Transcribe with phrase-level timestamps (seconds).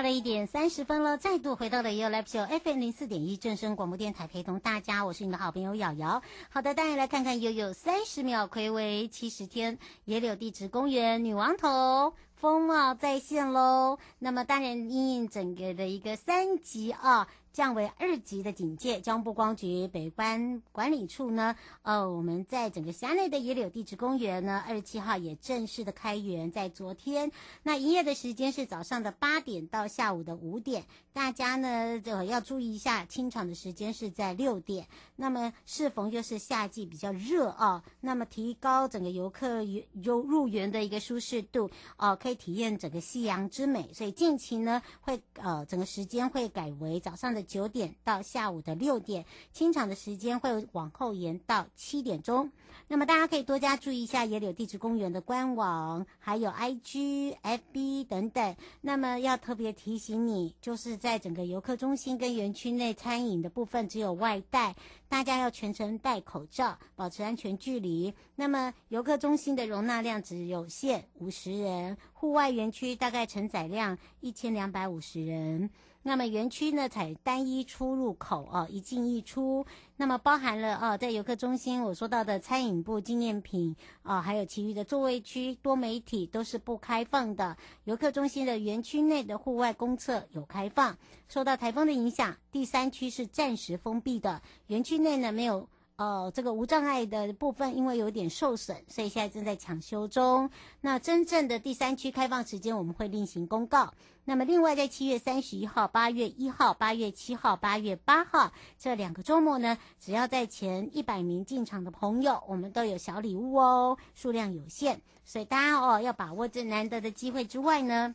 [0.00, 6.22] 到了一点三十分了，再度回到了 yo Live Show FM 零四点一正声广播电台，陪同大家，我是你的好朋友瑶瑶。
[6.48, 13.98] 好的，大家来看看悠悠三十秒睽违七十天野柳地质公园女王头风貌再现喽。
[14.18, 17.28] 那么当然，因应整个的一个三级啊。
[17.52, 27.32] 降为二级的警戒，江部光局北关管理处呢，呃，我们在整个辖内的野柳地质公园呢，二十七号也正式的开园，在昨天，
[27.64, 34.86] 那营业的时间是早上的八点到下午的五点，大家呢，就要注意一下，清场的时间是在六点。
[35.16, 39.62] 那么适逢又是夏季比较热啊，那么提高整个游客
[40.02, 47.39] 游入园的一个舒适度哦、可以体验整个夕阳之美，所以近期呢，会呃整个时间会改为早上的。
[47.42, 52.50] 九点到下午的六点，清场的时间会往后延到七点钟。
[52.86, 58.56] 那么大家可以多加注意一下野柳地质公园的官网，还有 IG、FB 等等。
[58.80, 64.74] 那么要特别提醒你，就是在整个游客中心跟园区内餐饮的部分只有外带，
[65.08, 68.12] 大家要全程戴口罩，保持安全距离。
[68.34, 75.70] 那么游客中心的容纳量只有限五十人，户外园区大概承载量一千两百五十人。
[76.02, 79.66] 那么园区呢，采单一出入口啊，一进一出。
[79.96, 87.54] 那么包含了啊，在游客中心我说到的餐饮部纪念品啊、还有其余的座位区、多媒体都是不开放的。
[87.84, 90.96] 游客中心的园区内的户外公厕有开放。
[91.28, 94.40] 受到台风的影响，第三区是暂时封闭的。
[94.68, 95.68] 园区内呢没有。
[96.00, 100.48] 哦，这个无障碍的部分因为有点受损，所以现在正在抢修中。
[100.80, 103.92] 那真正的第三区开放时间我们会另行公告。
[104.24, 118.14] 那么另外在七月三十一号、八月一号、八月七号、八月八号这两个周末呢，只要在前一百名进场的朋友，我们都有小礼物哦，数量有限，所以大家哦要把握这难得的机会之外呢。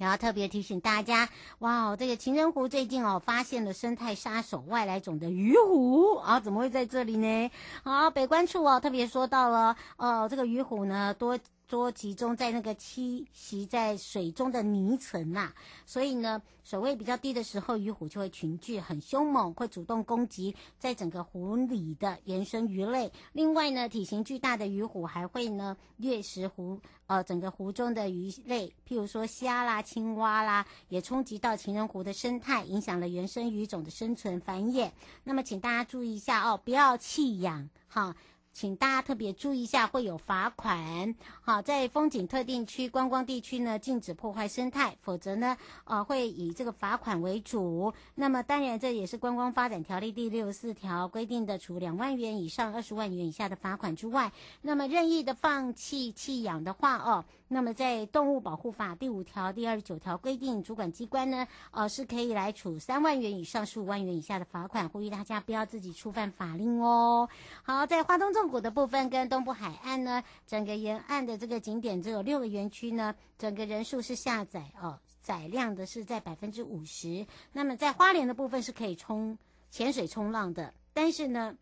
[0.00, 1.28] 然后特别提醒大家，
[1.58, 7.50] 哇哦，这个情人湖最近哦发现了生态杀手外来种的鱼虎啊，怎么会在这里呢？
[7.84, 11.38] 好，北关处哦特别说到了，哦，这个鱼虎呢多。
[11.70, 15.52] 多集中在那个栖息在水中的泥层呐、
[15.86, 23.12] 所以呢，水位比较低的时候，鱼虎就会群聚，很凶猛，会主动攻击在整个湖里的原生鱼类。
[23.32, 26.76] 另外呢，体型巨大的鱼虎还会呢掠食湖，
[27.06, 34.90] 呃，整个湖中的鱼类，譬如说虾啦、青蛙啦，也冲击到情人湖的生态，影响了原生鱼种的生存繁衍。
[35.22, 38.16] 那么，请大家注意一下哦，不要弃养哈。
[38.52, 41.14] 请大家特别注意一下，会有罚款。
[41.40, 47.92] 好，在风景特定区、观光地区呢，禁止破坏生态，否则呢，呃，会以这个罚款为主。
[48.14, 64.88] 那么，当然这也是观光发展条例第六十四条规定的，除两万元以上二十万元以下的罚款之外，那么任意的放弃弃养的话，哦，那么在动物保护法第五条、第二十九条规定，主管机关呢，呃，是可以来处三万元以上十五万元以下的罚款。
[64.88, 67.28] 呼吁大家不要自己触犯法令哦。
[67.64, 77.26] 好，在花东纵谷的部分跟东部海岸呢，整个沿岸的这个景点只有六个园区呢，整个人数是下载哦，载量的是在百分之五十。
[77.52, 79.36] 那么在花莲的部分是可以冲
[79.72, 81.56] 潜水冲浪的，但是呢，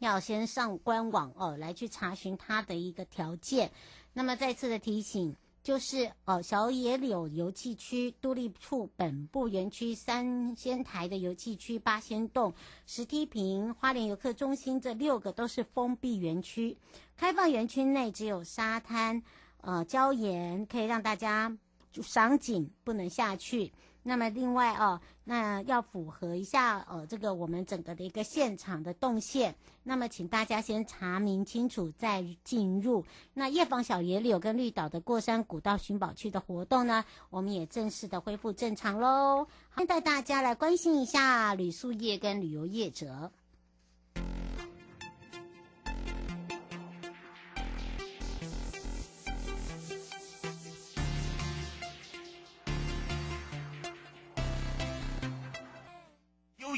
[0.00, 3.70] 要先上官网哦来去查询它的一个条件。
[4.12, 5.36] 那么再次的提醒。
[5.62, 12.54] 就是哦，小野柳游憩区、都立处本部园区、三仙台的游憩区、八仙洞、
[12.86, 16.74] 石梯坪、花莲游客中心这六个都是封闭园区。
[17.14, 19.22] 开放园区内只有沙滩、
[19.60, 21.54] 呃礁岩，可以让大家
[21.92, 23.70] 赏景，不能下去。
[24.02, 33.04] 那么另外哦，那要符合一下呃这个我们整个的一个现场的动线，那么请大家先查明清楚再进入。
[33.34, 39.46] 那夜访小野柳跟绿岛的过山古道寻宝区的活动呢，我们也正式的恢复正常喽。
[39.70, 43.30] 先，带大家来关心一下旅宿业跟旅游业者。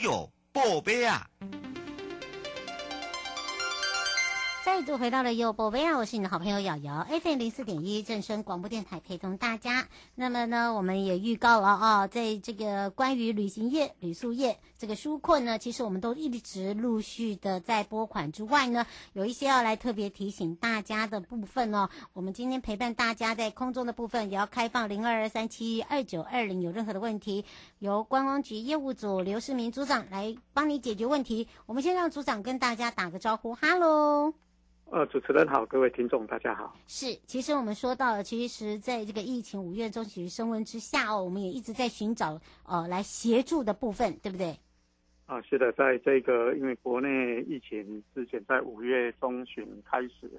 [0.03, 1.29] 有宝贝啊！
[4.65, 9.87] 再度回到了优播微啊，我是你的好朋友瑶瑶，FM 零四点一正声广播电台陪同大家。
[10.15, 21.89] 那么呢，我们也预告了啊，在这个关于旅行业、旅宿业这个纾困呢，其实我们都一直陆续的在拨款之外呢，有一些要来特别提醒大家的部分哦。
[22.13, 27.45] 我们今天陪伴大家在空中的部分也要开放零二二三七二九二零，有任何的问题，
[27.83, 31.49] 由观光局业务组刘世明组长来帮你解决问题。
[31.67, 34.33] 我们先让组长跟大家打个招呼，哈喽。
[34.93, 36.77] 呃，主持人好，各位听众大家好。
[36.87, 44.57] 是，其实我们说到了，其实在这个疫情五月中旬升温之下哦，我们也一直在寻找呃来协助的部分，对不对？
[45.27, 50.31] 啊，是的，在这个因为国内疫情之前在五月中旬开始，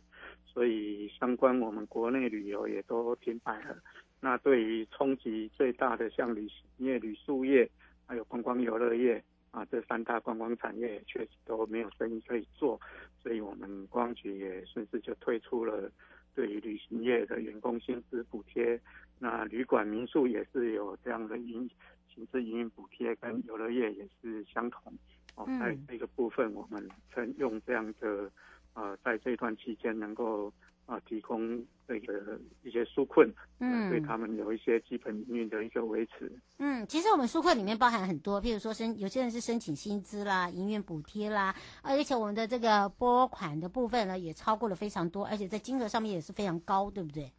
[0.45, 3.75] 所以相关我们国内旅游也都停摆了。
[4.23, 7.69] 那对于冲击最大的像旅行业、旅宿业，
[8.07, 9.21] 还有观光游乐业。
[9.51, 12.79] 啊，这三大观光产业确实都没有生意可以做，
[13.21, 15.91] 所以我们观光局也顺势就推出了
[16.33, 18.79] 对于旅行业的员工薪资补贴，
[19.19, 21.69] 那旅馆民宿也是有这样的营
[22.11, 24.91] 薪资营运补贴，跟游乐业也是相同。
[25.35, 28.31] 哦，在这个部分，我们曾用这样的
[28.73, 30.51] 呃，在这段期间能够。
[30.85, 36.31] 啊，提供那个一些纾困，嗯，对他们有一些基本营运的一个维持。
[36.59, 47.31] 嗯，其实我们纾困里面包含很多，譬如说申有些人是申请薪资啦、营运补贴啦，而且我们的这个拨款的部分呢，也超过了非常多，而且在金额上面也是非常高，对不对？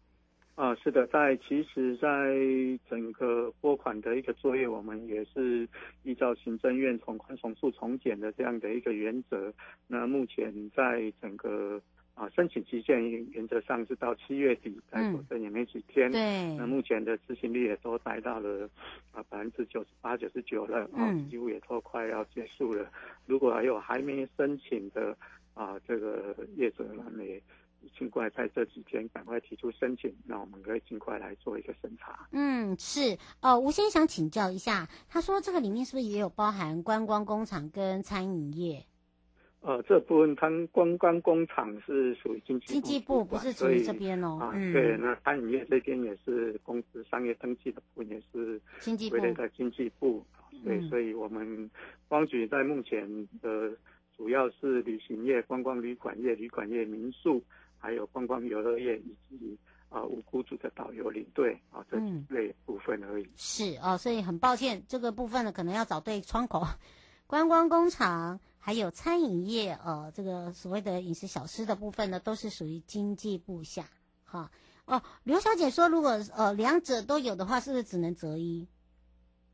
[0.56, 2.08] 啊，是的，在其实，在
[2.88, 5.68] 整个拨款的一个作业，我们也是
[6.04, 9.52] 依照行政院从宽从速从简的这样的一个原则。
[9.88, 11.82] 那目前在整个
[12.14, 13.02] 啊，申请期限
[13.32, 16.10] 原则上是到七月底，再说这也没几天。
[16.12, 16.54] 对。
[16.54, 18.70] 那目前的执行率也都达到了
[19.10, 22.88] 啊百分之九十八、九十九了，啊，几乎也都快要结束了。
[23.26, 25.16] 如果还有还没申请的
[25.54, 27.42] 啊，这个业者呢，也
[27.98, 32.28] 尽快在这几天赶快提出申请，那我们可以尽快来做一个审查。
[32.30, 33.18] 嗯，是。
[33.42, 38.86] 哦，吴先生想请教一下，他说这个里面是不是也有包含观光工厂跟餐饮业？
[39.66, 44.36] 呃，这部分它观光工厂是属于经济部，经济部不是属于这边哦。
[44.38, 48.60] 啊，嗯、对，那餐饮业这边也是公司商业登记的部分，也是
[49.08, 50.22] 归类在经济部。
[50.62, 51.70] 对，所以我们
[52.08, 53.08] 光局在目前
[53.40, 53.72] 的
[54.16, 57.42] 主要是旅行业、观光旅馆业、旅馆业民宿，
[57.78, 59.58] 还有观光游乐业以及
[59.88, 63.24] 啊无雇主的导游领队啊这几类部分而已。
[63.24, 66.62] 嗯、是哦，所以很抱歉，这个部分呢可能要找对窗口，
[67.34, 68.38] 观光工厂。
[68.60, 73.84] 还有餐饮业，呃，这个所谓的饮食小吃的部分呢，都是属于经济部下，
[74.24, 74.48] 哈，
[74.86, 78.66] 哦，刘小姐说，如果呃两者都有的话，是不是只能择一？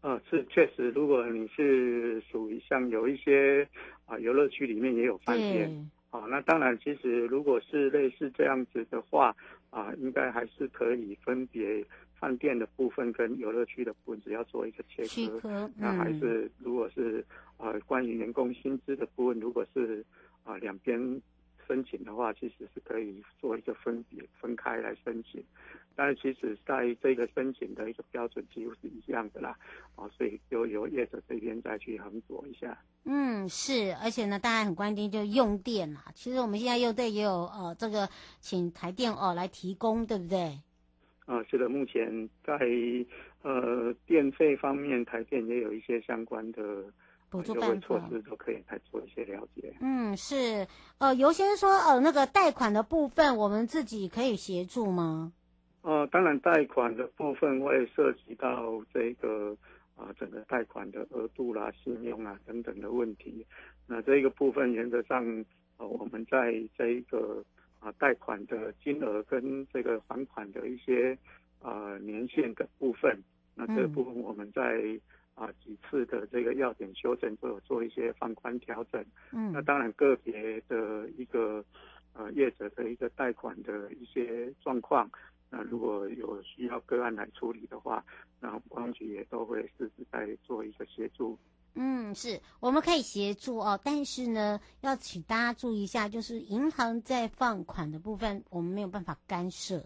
[0.02, 3.66] 呃，是确实，如果你是属于像有一些
[4.04, 9.34] 啊游乐区里面也有饭店，啊，那当然，其实如果是类似这样子的话，
[9.70, 11.84] 啊，应该还是可以分别
[12.14, 17.24] 饭店的部分跟游乐区的部分，只要做一个切割，嗯、那还是如果是。
[17.62, 20.02] 呃，关于员工薪资的部分，如果是
[20.44, 20.98] 啊两边
[21.68, 25.44] 申请的话，其实是可以做一个分别分开来申请。
[25.94, 29.54] 但是其实在这个申请的一个标准几乎是一样的啦，
[29.94, 32.78] 啊，所以就由业者这边再去衡酌一下。
[33.04, 36.06] 嗯，是，而且呢，大家很关心就用电啦。
[36.14, 38.08] 其实我们现在用电也有呃这个
[38.38, 40.58] 请台电哦来提供，对不对？
[41.26, 42.58] 啊，是的，目前在
[43.42, 46.84] 呃电费方面，台电也有一些相关的。
[47.30, 49.72] 补助办措施都可以来做一些了解。
[49.80, 50.66] 嗯，是，
[50.98, 55.32] 呃，尤先说，呃，那个贷款的部分，我们自己可以协助吗？
[55.82, 59.56] 呃，当然，贷款的部分会涉及到这个
[59.94, 63.46] 啊、呃，整个贷款的额度啦、信用啊等等的问题。
[63.86, 65.24] 那这个部分原则上，
[65.78, 67.42] 呃，我们在这一个
[67.78, 71.16] 啊贷款的金额跟这个还款的一些
[71.62, 73.16] 啊、呃、年限的部分，
[73.54, 74.62] 那这个部分我们在。
[74.82, 75.00] 嗯
[75.40, 79.02] 啊，几次的这个要点修正都有做一些放宽调整。
[79.32, 81.64] 嗯，那当然个别的一个
[82.12, 85.10] 呃业者的一个贷款的一些状况，
[85.48, 88.04] 那如果有需要个案来处理的话，
[88.38, 91.38] 那公安局也都会适时在做一个协助。
[91.74, 99.82] 嗯，是，我们可以协助哦，但是呢，要请大家注意一下，就是银行在放款的部分，我们没有办法干涉。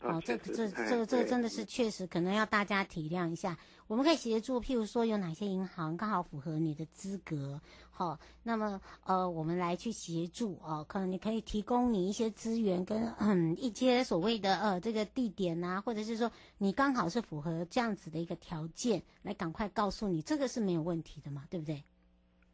[0.00, 3.56] 哦，这个这这个这个真的是确实可能要大家体谅一下。
[3.86, 7.60] 我们可以协助，譬如说有哪些银行刚好符合你的资格，
[7.90, 21.82] 好，那么呃，我们来去协助哦，可能你可以提供你一些资源跟嗯一些所谓的呃这个地点呐、啊，或者是说你刚好是符合这样子的一个条件，来赶快告诉你，这个是没有问题的嘛，对不对？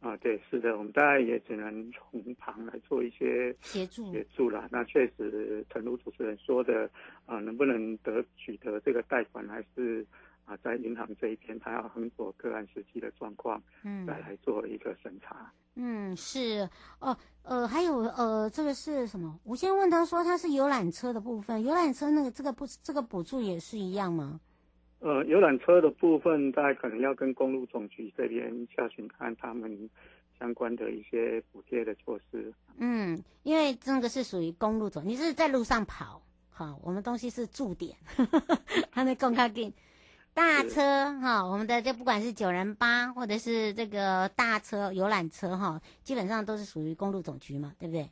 [0.01, 4.67] 啊，对，是的，我们大概也只能从旁来做一些协助协助啦。
[4.71, 6.89] 那确实，诚如主持人说的，
[7.27, 10.03] 啊，能不能得取得这个贷款，还是
[10.45, 15.51] 啊，在银行这一边，他要衡佐个案实际的状况，嗯，再来做一个审查。
[15.75, 16.67] 嗯，是
[16.99, 19.39] 哦，呃，还有呃，这个是什么？
[19.43, 24.41] 我先问他说，他是游览车的部分，游览车那个这个不这个补助也是一样吗？
[24.99, 29.89] 呃，游览车的部分，大概可能要跟公路总局这边下询看他们
[30.37, 32.53] 相关的一些补贴的措施。
[32.77, 37.95] 嗯，因为这个是属于公路总，你是在路上跑，好，我们东西是驻点，
[38.91, 39.73] 他那公开给
[40.33, 40.81] 大车
[41.19, 48.09] 哈，我们的这不管是九人八或者是这个大车游览车哈，基本上都是属于公路总局嘛，对不对？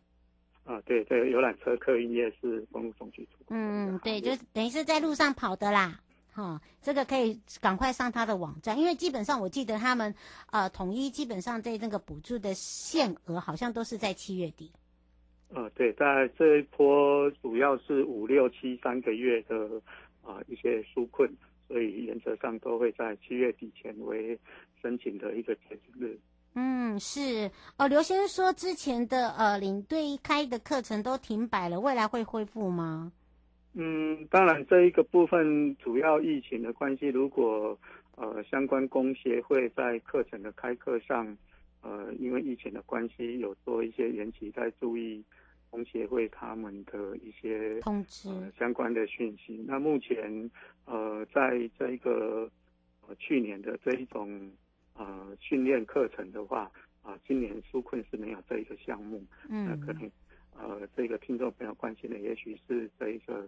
[0.65, 3.45] 啊，对对，游览车客运业是公路总局出。
[3.49, 5.99] 嗯，对，就等于是在路上跑的啦。
[6.35, 10.13] 哦，这个可以赶快上他的网站，因为基本上我记得他们
[10.51, 14.71] 呃统一基本上在那个补助的限额好像都是在七月底。
[15.49, 19.55] 呃，对，在这一波主要是五六七三个月的
[20.21, 21.27] 啊、呃、一些纾困，
[21.69, 24.37] 所以原则上都会在七月底前为
[24.81, 26.19] 申请的一个截止日。
[26.55, 27.87] 嗯，是哦。
[27.87, 33.11] 刘先生说之前的呃领队开的课程都停摆了，未来会恢复吗？
[33.75, 37.77] 嗯，当然，这一个部分主要疫情的关系，如果
[38.15, 41.37] 呃相关工协会在课程的开课上，
[41.81, 45.23] 呃因为疫情的关系有做一些延期，在注意
[45.69, 49.63] 工协会他们的一些通知、呃、相关的讯息。
[49.67, 50.49] 那目前
[50.85, 52.49] 呃在这一个
[53.07, 54.51] 呃去年的这一种
[54.95, 56.63] 呃训练课程的话，
[57.01, 60.09] 啊、呃、今年纾困是没有这一个项目，嗯，那可能。
[60.61, 63.47] 呃，这个听众朋友关心的，也许是这一个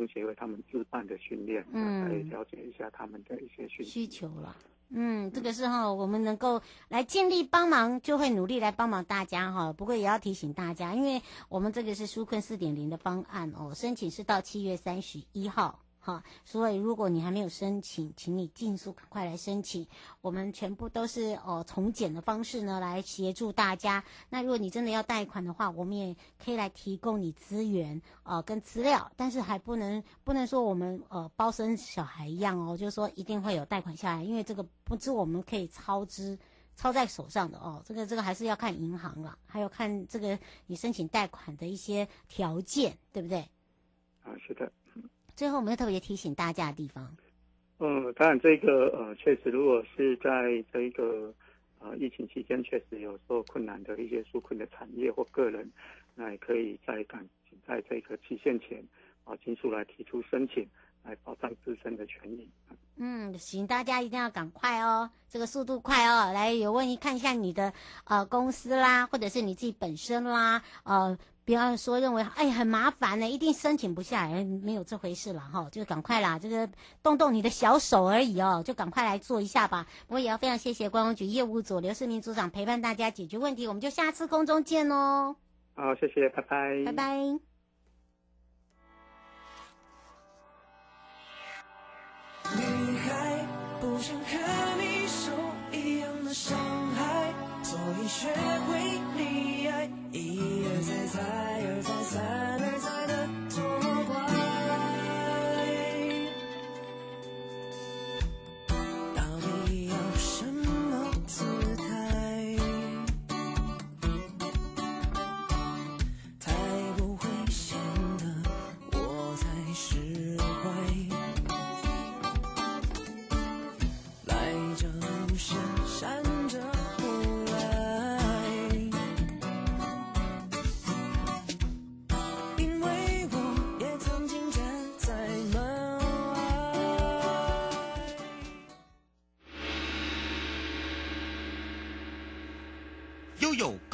[0.00, 4.56] 工协会他们自办的训练，嗯，来了解一下他们的一些需需求了。
[4.88, 9.72] 嗯，这个是哈，我们能够来尽力帮忙，就会努力来帮忙大家哈。
[9.72, 15.78] 不过也要提醒大家，因为我们这个是纾困四点零的方案哦，申请是到七月三十一号。
[16.02, 19.86] 好，所以如果你还没有申请，请你尽速赶快来申请。
[20.22, 24.02] 我们全部都是哦从简的方式呢来协助大家。
[24.30, 36.38] 那如果你真的要贷款的话，我们也可以来提供你资源呃跟资料，但是还不能不能说我们呃包生小孩一样哦，就是说一定会有贷款下来，因为这个不是我们可以操之
[36.76, 37.82] 操在手上的哦。
[37.84, 43.40] 这个这个还是要看银行了，还有看这个你申请贷款的一些条件，对不对？
[44.22, 44.72] 啊，是的。
[45.40, 47.16] 最后，我们要特别提醒大家的地方。
[47.78, 51.32] 嗯，当然，这个呃，确实，如果是在这个
[51.78, 55.66] 呃疫情期间，确实有受困难的一些纾困的产业或个人，
[56.14, 57.26] 那也可以在赶
[57.66, 58.84] 在这个期限前
[59.24, 60.68] 啊，尽速来提出申请，
[61.04, 62.48] 来保障自身的权益。
[62.96, 67.72] 嗯，请大家一定要赶快哦，这个速度快哦，来有问题看一下你的
[68.04, 71.18] 呃公司啦，或者是你自己本身啦，呃。
[71.42, 76.68] 不要说认为哎很麻烦呢，一定申请不下来，没有这回事了哈，就赶快啦，这个
[77.02, 79.84] 动动你的小手而已哦，就赶快来做一下吧。
[80.06, 85.34] 不过也要非常谢谢观光局业务组刘世明组长陪伴大家解决问题，我们就下次空中见哦。
[85.74, 87.49] 好，谢谢，拜拜，拜拜。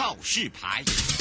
[0.07, 1.16] 告示牌。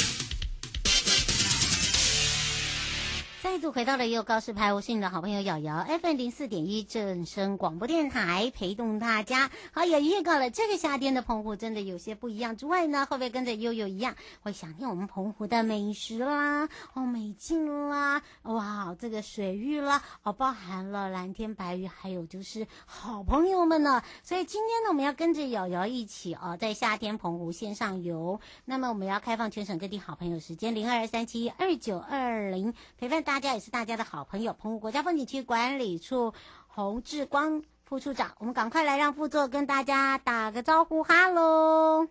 [3.55, 9.49] 再度回到了悠悠告示牌，我是你的好朋友瑶瑶，FM 零四点一正声广播电台陪同大家。
[9.71, 24.03] 好，也预告了这个夏天的澎湖真的有些不一样之外呢，会不会跟着悠悠一样会想念我们澎湖的美食啦、哦美景啦、哇这个水域啦，哦包含了蓝天白云，还有就是好朋友们呢。
[24.21, 28.37] 所以今天呢，我们要跟着瑶瑶一起哦，在夏天澎湖线上游。
[28.65, 33.44] 那么我们要开放全省各地好朋友时间零二三七二九二零陪伴大家。
[33.53, 36.33] 也是大家的好朋友，澎湖国家风景区管理处
[36.67, 42.07] 洪志光副处长，我们赶快来让副座跟大家打个招呼，哈喽，哈喽，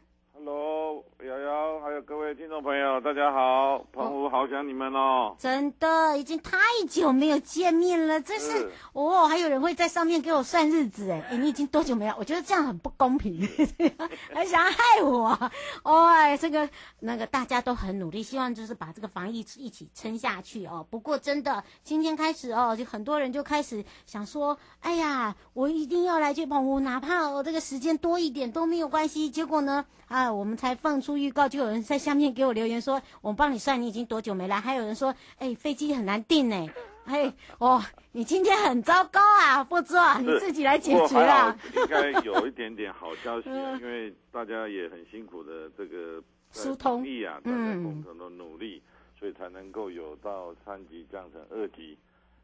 [0.47, 5.35] Hello，瑶瑶，还有各位听众朋友，大家好，澎湖好想你们哦！
[5.39, 12.15] 真的，已经太久没有见面了，这是，是哦，还有人会在上面给我算日子哎，哎，你已经多久没有？
[12.19, 13.41] 我觉得这样很不公平，
[14.35, 15.51] 还想要害我，
[15.83, 16.69] 哦，哎，这个
[17.01, 20.87] 那个大家都很努力，希望就是把这个防疫一起撑下去哦。
[20.91, 29.31] 不过真的，今天开始哦，就很多人就开始想说，哎呀，我一定要来去澎湖，哪怕我这个时间多一点都没有关系。
[29.31, 30.34] 结果呢，啊。
[30.35, 36.67] 我们才放出预告，就有人在下面给我留言说：“我帮你算，你已经多久没来？”还有人说：“哎，飞机很难订呢。”
[37.05, 41.55] 哎，哦，你今天很糟糕啊，副座， 你自己来解决啦。
[41.76, 48.83] 应该有一点点好消息， 因为大家也很辛苦的这个疏通力啊，大家共同的努力，
[49.19, 51.99] 所以才能够有到三级降成二级。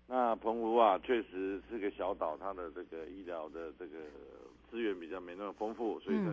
[0.06, 3.96] 那澎湖啊，确实是个小岛，它的这个医疗的这个
[4.70, 6.30] 资源比较没那么丰富，所以在。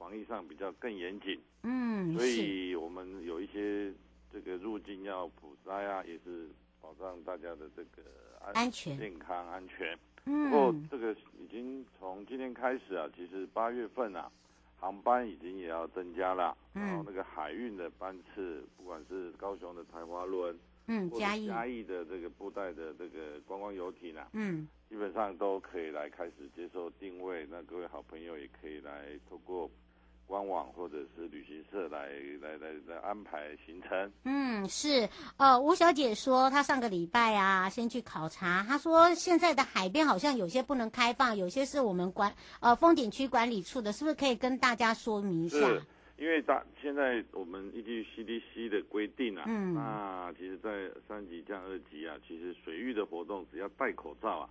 [0.00, 3.92] 防疫上比较更严谨，嗯，所以我们有一些
[4.32, 6.48] 这个入境要普筛啊，也是
[6.80, 8.02] 保障大家的这个
[8.40, 9.96] 安，安全、健康、安全。
[10.24, 14.32] 嗯，不过这个已经从今天开始啊，其实八月份啊，
[14.78, 27.46] 航班已经也要增加了，嗯，然后那个海运的班次，不管是高雄的台华轮，嗯，嘉义嘉义的这个布袋的这个观光游艇啊，嗯，基本上都可以来开始接受定位。
[27.50, 29.70] 那各位好朋友也可以来透过。
[30.30, 32.08] 官网或者是旅行社来
[32.40, 34.12] 来来来安排行程。
[34.24, 45.58] 嗯，是，呃，吴小姐说她上个礼拜啊，先去考察，她说现在的海边好像有些不能开放，有些是我们管呃风景区管理处的，是不是可以跟大家说明一下？
[45.58, 45.82] 是，
[46.16, 54.48] 因为大现在我们依据 CDC 的规定啊，嗯，那其实，在三级降二级啊，其实水域的活动只要戴口罩啊，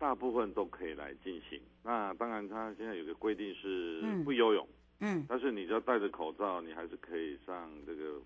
[0.00, 1.60] 大部分都可以来进行。
[1.84, 4.66] 那当然，它现在有个规定是不游泳。
[4.66, 8.20] 嗯嗯，但是你只要戴着口罩，你还是可以上这个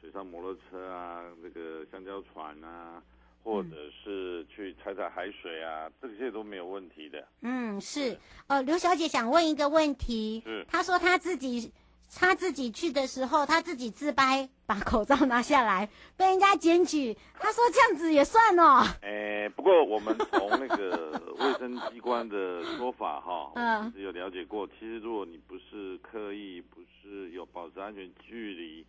[0.00, 3.02] 水上摩托车啊，这个香蕉船啊，
[3.42, 7.26] 或者是去踩踩海水啊，这些都没有问题的。
[7.42, 8.16] 嗯，是。
[8.46, 11.72] 呃，刘小姐想问一个问题，是，她说她自己。
[12.16, 17.16] 他自己去的时候，他自己自拍，把口罩拿下来，被人家检举。
[17.34, 18.84] 他说这样子也算哦。
[19.02, 24.66] 哎， 不过我们从那个卫生机关的说法哈， 嗯，有了解过。
[24.66, 28.86] 其实如果你不是刻意，不是有保持安全距离，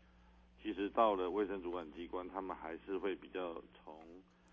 [0.62, 3.95] 其实到了卫生主管机关，他们还是会比较从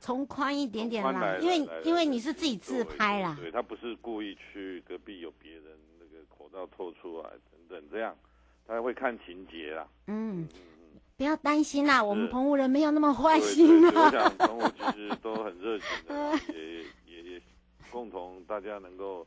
[0.01, 5.63] 从宽一点点啦，因为因为你是自己自拍啦，对，他不是故意去隔壁有别人
[6.01, 8.17] 那个口罩透出来等等这样。
[8.73, 10.49] 他会看情节啊，嗯，
[11.19, 14.07] 不要担心啦，我们澎湖人没有那么坏心啊。
[14.07, 17.43] 我想澎湖其实都很热情的， 也也也
[17.91, 19.27] 共同大家能够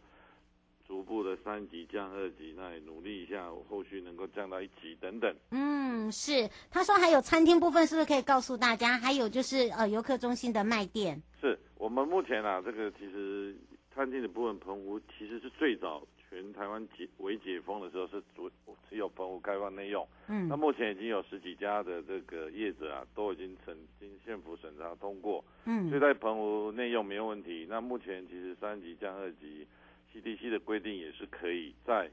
[0.88, 5.32] 逐步的三级降二级，那也努力一下，后续能够降到一级等等。
[5.52, 8.98] 嗯，是，他说还有餐厅部分，是不是可以告诉大家？
[8.98, 11.22] 还有就是呃游客中心的卖店。
[11.40, 13.56] 是我们目前啊，这个其实
[13.94, 16.02] 餐厅的部分，澎湖其实是最早。
[16.36, 18.52] 全台湾解未解封的时候是主
[18.90, 27.66] 只有澎湖开放内用，嗯，那目前已经有十几家的这个业者啊，都已经曾经县府审查通过，嗯，所以在澎湖内用没有问题。
[27.70, 29.66] 那目前其实三级降二级
[30.14, 32.12] ，CDC 的规定也是可以在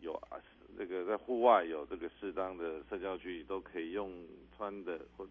[0.00, 0.40] 有啊
[0.78, 4.10] 这个在户外有这个适当的社交距离都可以用
[4.56, 5.28] 穿的或。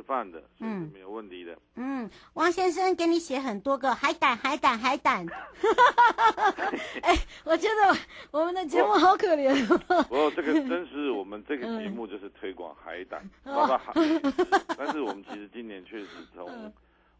[0.00, 1.54] 吃饭的，是，没有问题的。
[1.74, 5.26] 嗯，王先生给你写很多个海胆，海胆，海胆。
[7.02, 7.98] 哎、欸，我觉得
[8.30, 9.54] 我们的节目好可怜。
[10.04, 13.92] 不过这个真是我们这个节目就是推广海胆，包括海。
[14.78, 16.72] 但是我们其实今年确实从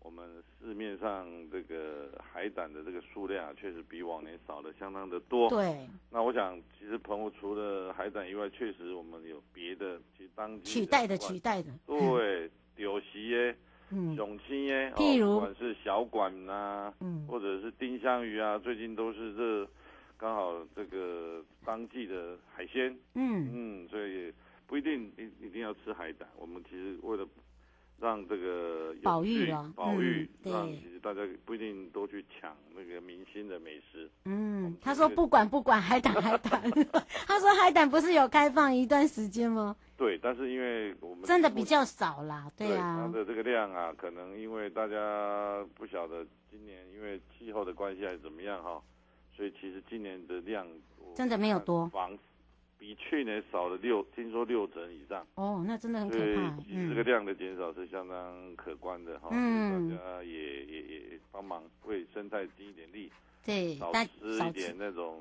[0.02, 0.26] 我们
[0.58, 5.50] 市面上这个海胆的这个数量，确实比往年少了相当的多。
[5.50, 5.86] 对。
[6.10, 11.68] 那我想，其实朋友除了海胆以外，确实我们有别的，其实当取代的取代的。
[11.86, 12.50] 对。
[12.80, 13.56] 有席耶，
[13.90, 19.68] 嗯，永清耶，譬如，不管是小管呐、啊，嗯，或者是丁香鱼啊，最近都是这
[20.16, 23.48] 刚好这个当季的海鲜，嗯。
[23.52, 24.32] 嗯，所以
[24.66, 26.28] 不一定一一定要吃海胆。
[26.38, 27.26] 我们其实为了
[28.00, 34.10] 让这个保育啊，保育，嗯、让其实大家不一定都去抢那个明星的美食。
[34.24, 36.62] 嗯，他说不管不管海胆海胆，
[37.28, 39.76] 他说海胆不是有开放一段时间吗？
[39.96, 48.80] 对，但是因为我们真的比较少啦，对啊，对它的这个量啊，可能因为大家不晓得今年因为气候的关系还是怎么样哈，
[49.36, 50.66] 所以其实今年的量
[51.14, 52.16] 真的没有多，房
[52.80, 55.24] 比去年少了六，听说六成以上。
[55.34, 56.56] 哦，那真的很可怕。
[56.56, 63.12] 所以这个量的减少是相当可观的哈，嗯，大家也也也帮忙为生态尽一点力，
[63.44, 65.20] 对，少吃一点那种。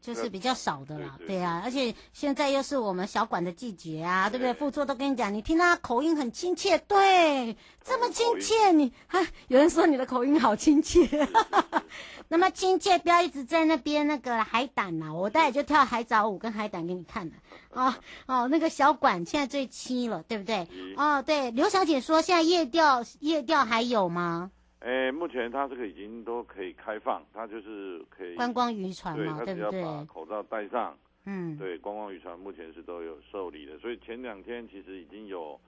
[0.00, 4.54] 就是比较少的啦，对，啊，而且现在又是我们小管的季节啊，对，对不对？
[4.58, 11.08] 副座都跟你讲，你听他口音很亲切，对，这么亲切，你 哈有人说你的口音好亲切，
[12.28, 17.32] 那么亲切，不要一直在那边那个海胆呐、啊，我待会就跳海藻舞跟海胆给你看了，
[17.72, 17.94] 哦
[18.26, 20.66] 哦，那个小管现在最亲了，对不对？
[20.96, 24.50] 哦，对，刘小姐说现在夜钓夜钓还有吗？
[24.86, 29.60] 哎，目前它这个已经都可以开放，它就是可以观光渔船嘛，对不对？
[29.60, 35.60] 它只要把口罩戴上，嗯，对，观光渔船目前是都有受理的，所以前两天其实已经有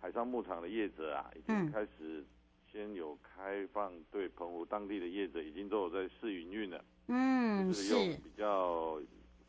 [0.00, 2.24] 海上牧场的业者啊，已经开始
[2.70, 9.00] 先有开放，对澎湖当地的业者已经都有在试营运了，嗯，就是用比较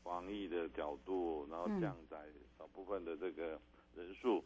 [0.04, 2.18] 防疫的角度，然后降载
[2.58, 3.60] 少部分的这个
[3.96, 4.44] 人数，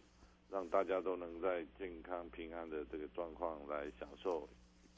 [0.51, 4.45] 让大家都能在健康平安的这个状况来享受。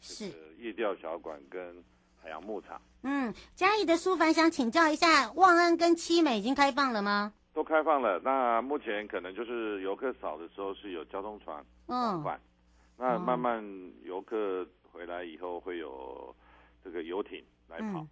[0.01, 1.83] 是夜钓小馆跟
[2.21, 2.81] 海洋牧场。
[3.03, 7.33] 嗯，嘉义的苏凡想请教一下，望安跟七美已经开放了吗？
[7.53, 8.19] 都开放了。
[8.23, 12.23] 那目前可能就是游客少的时候是有交通船，嗯，
[12.97, 13.63] 那慢慢
[14.03, 16.35] 游客回来以后会有
[16.83, 17.99] 这个游艇来跑。
[18.01, 18.09] 嗯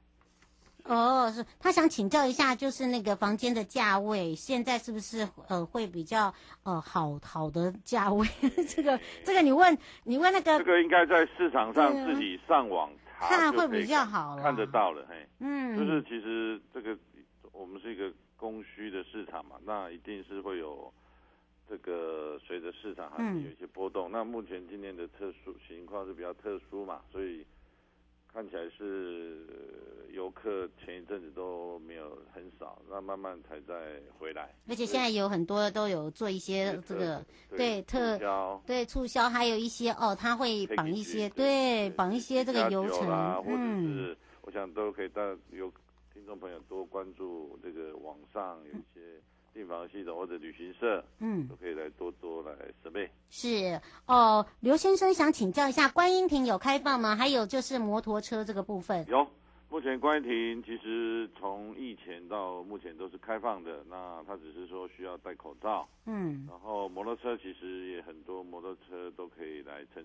[0.87, 6.31] 哦，是他想请教一下，就是那个房间的价位，现在是不是呃会比较
[6.63, 8.25] 呃好好的价位？
[8.69, 15.27] 这个这个你问你问那个，这个应该在市场上自己上网查看会比较好，看得到了嘿。
[15.39, 16.95] 嗯，就是其实这个
[17.51, 20.93] 我们是一个供需的市场嘛，那一定是会有
[21.67, 24.09] 这个随着市场还是有一些波动。
[24.09, 27.43] 嗯、那目前今年的特殊情况是比较特殊嘛，所以。
[28.35, 29.47] 看起来是
[30.11, 33.73] 游客前一阵子都没有很少，那慢慢才再
[34.19, 34.53] 回来。
[34.67, 38.19] 而且现在有很多都有做一些这个对特
[38.65, 43.07] 对促销，还有一些哦，他会绑一些对绑一些这个游程，
[43.41, 45.71] 或者是我想都可以但有
[46.13, 48.99] 听众朋友多关注这个网上有一些。
[49.55, 53.09] 订房系统或者旅行社，嗯，都可以来多多来准备。
[53.29, 57.15] 是哦，刘先生想请教一下，观音亭有开放吗？
[57.15, 59.05] 还有就是摩托车这个部分。
[59.07, 59.25] 有，
[59.69, 65.87] 目前观音亭其实从疫前到目前都是开放的，那他只是说需要戴口罩。
[66.05, 70.03] 嗯，然后摩托车其实也很多，摩托车都可以来乘。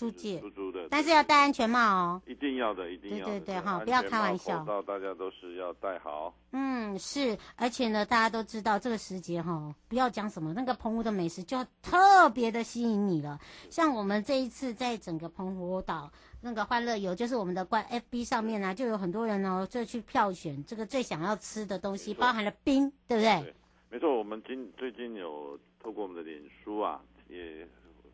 [0.00, 0.42] 租借，
[0.88, 3.32] 但是要戴安全帽哦，一定要的，一定要的。
[3.32, 4.60] 对对对，哈，不要开玩笑。
[4.60, 6.34] 口罩大家都是要戴好。
[6.52, 13.38] 嗯，是，而且呢，大家都知道这个时节哈，不要讲什么，那个澎湖的美食就特别的吸引你了。
[13.68, 16.10] 像我们这一次在整个澎湖岛
[16.40, 23.42] 那个欢乐游，就是我们的官 FB 上面呢、啊，就有很多人哦，就去票选这个最想要吃的东西，包含了冰，对不对？
[23.42, 23.54] 对，
[23.90, 27.68] 没错，我们今最近有透过我们的脸书啊，也。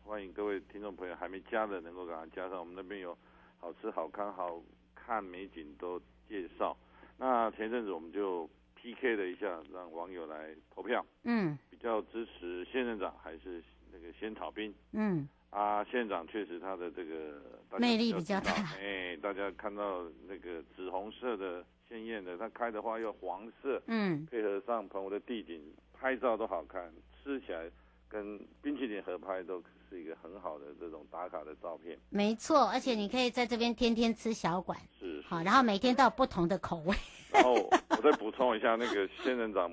[0.07, 2.57] 欢迎各位听众朋友还没加的，能够赶快加上。
[2.61, 3.15] 我们那边有
[3.59, 4.63] 好吃、好看、好
[4.95, 6.75] 看美景都介绍。
[7.17, 11.05] 那前阵子我们就 PK 了一下，让网友来投票。
[11.25, 14.73] 嗯，比较支持仙人掌还是那个仙草冰？
[14.93, 17.41] 嗯，啊，仙人掌确实它的这个
[17.77, 18.53] 魅力比较大。
[18.79, 25.61] 哎，大家看到那个紫红色的鲜艳的，它开的花又黄色，嗯，配合上澎湖的地景，
[25.93, 27.69] 拍照都好看，吃起来
[28.07, 29.61] 跟冰淇淋合拍都。
[29.89, 36.95] 是一个很好的这种打卡的照片，没错，而且你可以在这边天天吃小馆，是，是好，然后每天都有不同的口味。
[37.31, 39.71] 然后我再补充一下，那个仙人掌，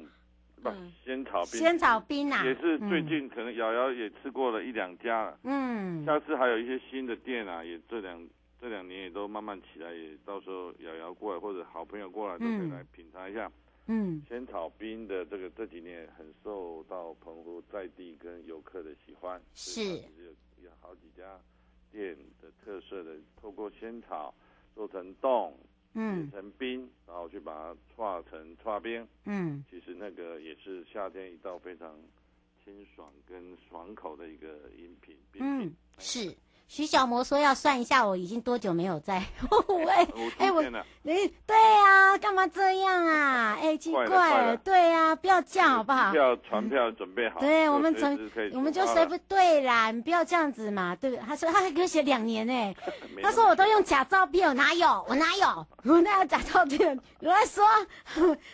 [0.62, 0.70] 不，
[1.04, 5.24] 仙草冰，仙草冰啊，也是最近可能瑶瑶也吃过了一两家。
[5.24, 8.26] 了，嗯，下次还有一些新的店啊，也这两
[8.60, 13.46] 这两年也都慢慢起来，也到时候瑶瑶过来或者好朋友过来都可以来品尝一下。
[13.46, 13.52] 嗯，
[14.28, 19.82] 仙草冰的这个这几年很受到澎湖在地跟游客的喜欢，是。
[19.84, 20.30] 有
[20.62, 21.38] 有好几家
[21.92, 24.34] 店的特色的，透过仙草
[24.74, 25.54] 做成冻，
[25.92, 31.94] 嗯，成冰，然后去把它化成搓冰，嗯，其实那个也是夏天一道非常
[32.64, 36.34] 清爽跟爽口的一个饮品，嗯，是。
[36.66, 39.16] 徐小魔说要算一下，我已经多久没有在？
[39.88, 40.06] 哎
[40.38, 43.56] 哎我哎对呀，干嘛这样啊？
[43.60, 46.10] 哎奇怪，对呀，不要这样好不好？
[46.12, 47.38] 票船 票准备好。
[47.38, 48.18] 对，我们准，
[48.54, 51.24] 我们就随不对啦，你不要这样子嘛，对不对？
[51.26, 52.74] 他说他还给我写两年呢，
[53.22, 55.04] 他说我都用假照片，我哪有？
[55.08, 55.66] 我哪有？
[55.84, 56.98] 我哪有假照片？
[57.20, 57.64] 有人说，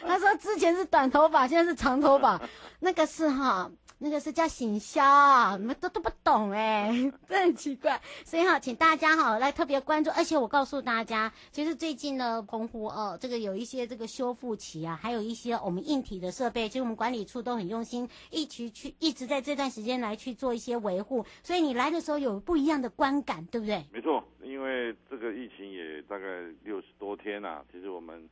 [0.07, 2.41] 他说之前是短头发，现在是长头发，
[2.81, 3.71] 那个是哈。
[4.03, 6.91] 那个是叫行销，你们都都不懂哎，
[7.29, 8.01] 这很奇怪。
[8.25, 10.11] 所以哈，请大家哈来特别关注。
[10.13, 21.23] 而且我告诉大家，其实最近呢，澎湖哦，这个有一些这个修复期啊，还有一些我们硬体的设备，其实我们管理处都很用心，一起去一直在这段时间来去做一些维护。
[21.43, 23.85] 所以你来的时候有不一样的观感，对不对？
[23.93, 26.25] 没错，因为这个疫情也大概
[26.65, 28.27] 六十多天了，啊，其实我们。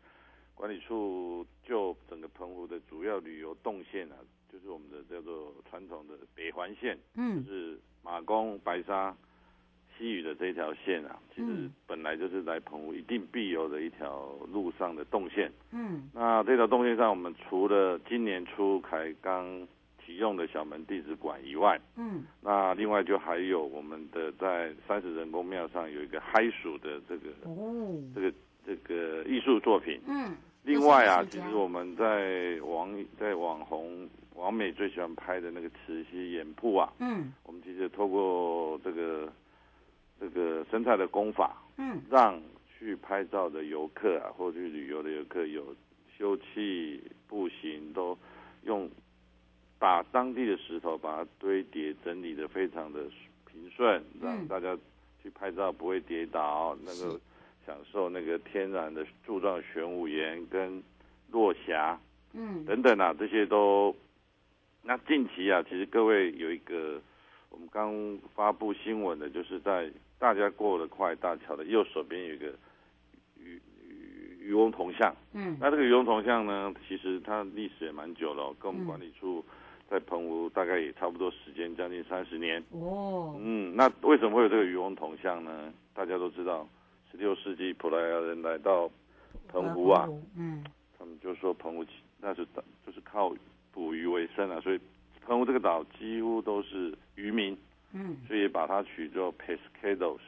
[0.54, 4.16] 管理处就整个澎湖的主要旅游动线啊，
[4.52, 9.14] 就是我们的叫做传统的北环线，嗯，就是马公、白沙、
[9.96, 15.50] 西屿的这条线啊，其实本来就是来澎湖一定必有的一条路上的动线。
[15.72, 19.66] 嗯，那这条动线上，我们除了今年初才刚
[20.04, 28.32] 启用的小门弟子馆以外，嗯，那另外就还有我们的在三十人公庙上有一个嗨鼠的这个哦，这个
[28.64, 30.00] 这个艺术作品。
[30.06, 34.08] 嗯，另外啊，其实我们在网在网红
[34.38, 39.31] 网美最喜欢拍的那个慈禧盐铺啊，嗯，我们其实透过这个
[40.20, 42.40] 这个生态的功法，嗯，让
[42.79, 45.74] 去拍照的游客啊，或去旅游的游客有
[46.16, 48.16] 休憩、步行都
[48.64, 48.88] 用。
[49.81, 53.01] 把当地的石头把它堆叠整理的非常的
[53.46, 54.77] 平顺，让大家
[55.22, 57.16] 去拍照不会跌倒，能够
[57.64, 60.83] 享受那个天然的柱状玄武岩跟
[61.31, 61.96] 落霞，
[62.33, 63.94] 嗯，等等啊，这些都。
[64.88, 66.98] 那近期啊，其实各位有一个
[67.51, 67.92] 我们刚
[68.35, 69.87] 发布新闻的，就是在
[70.18, 72.46] 大家过了快大桥的右手边有一个
[73.38, 79.44] 渔渔渔翁铜像，嗯，那这个渔翁铜像呢，其实它历史也蛮久了，跟我们管理处。
[79.90, 82.62] 在澎湖大概也差不多时间，将近三十年。
[82.70, 85.70] 哦，嗯，那为什么会有这个渔翁铜像呢？
[85.92, 86.66] 大家都知道，
[87.11, 88.90] 十六世纪葡萄牙人来到
[89.48, 90.64] 澎湖啊，嗯，
[90.98, 91.85] 他们就说澎湖
[92.20, 92.46] 那是
[94.61, 94.81] 所以
[95.27, 97.57] 澎湖这个岛几乎都是渔民，
[97.92, 100.18] 嗯，所以把它取作 Pescados，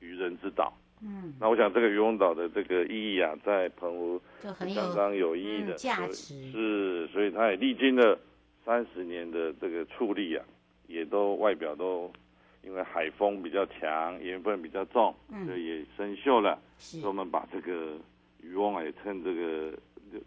[0.00, 0.72] 渔人之岛。
[1.00, 8.18] 嗯，那我想这个渔翁岛的这个意义啊，在澎湖就相当有意义的价值，是，所以它也历经了。
[8.64, 10.44] 三十年的这个矗立啊，
[10.88, 12.12] 也都外表都
[12.62, 16.60] 因为海风比较强，盐分比较重，嗯，所以也生锈了。
[16.76, 17.96] 所以我们把这个
[18.42, 19.72] 渔翁啊，也趁这个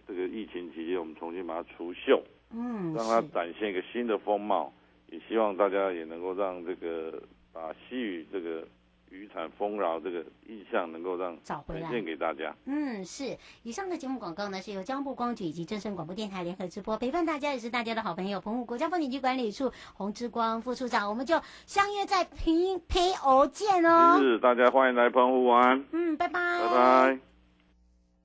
[0.08, 2.19] 这个疫情期间，我们重新把它除锈，
[2.53, 4.71] 嗯，让它展现一个新的风貌。
[5.07, 8.67] 也希望大家也能够让这个把西屿这个。
[9.13, 12.55] 渔产丰饶这个意象能够让找回来呈现给大家。
[12.63, 13.37] 嗯，是。
[13.61, 21.35] 以上的节目广告呢，是由交通部光局以及正声广播电台联合直播，陪伴大家也是大家的好朋友，澎湖国家风景区管理处洪之光副处长，我们就
[21.65, 24.17] 相约在平培欧见哦。
[24.17, 25.83] 是，大家欢迎来澎湖玩。
[25.91, 26.39] 嗯，拜拜。
[26.61, 27.19] 拜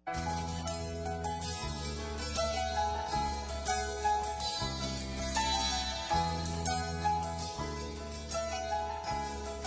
[0.06, 0.55] 拜。